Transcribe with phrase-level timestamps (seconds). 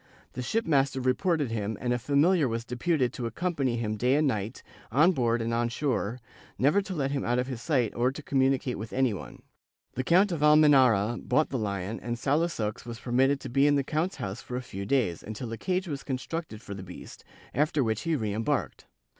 [0.33, 4.27] The shipmaster reported him and a familiar was deputed to accom pany him day and
[4.27, 6.19] night, on board and on shore,
[6.57, 9.43] never to let him out of his sight or to communicate with any one.
[9.93, 13.83] The Count of Almenara bought the Hon and Salusox was permitted to be in the
[13.83, 17.23] count's house for a few days, until a cage was constructed for the beast,
[17.53, 18.87] after which he re embarked.